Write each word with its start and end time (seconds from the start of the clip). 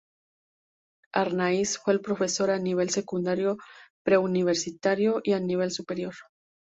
Arnáiz 1.13 1.77
fue 1.77 1.99
profesor 2.01 2.49
a 2.49 2.57
nivel 2.57 2.89
secundario, 2.89 3.57
preuniversitario 4.03 5.21
y 5.23 5.33
a 5.33 5.39
nivel 5.39 5.69
superior. 5.69 6.15